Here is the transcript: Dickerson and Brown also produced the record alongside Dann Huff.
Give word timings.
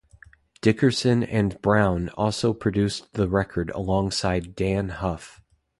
Dickerson 0.61 1.21
and 1.23 1.61
Brown 1.61 2.09
also 2.17 2.55
produced 2.55 3.13
the 3.13 3.27
record 3.29 3.69
alongside 3.69 4.55
Dann 4.55 4.89
Huff. 4.89 5.43